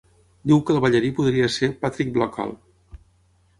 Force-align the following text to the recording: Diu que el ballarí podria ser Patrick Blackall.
Diu 0.51 0.61
que 0.69 0.73
el 0.75 0.79
ballarí 0.85 1.11
podria 1.19 1.51
ser 1.57 1.71
Patrick 1.85 2.11
Blackall. 2.19 2.57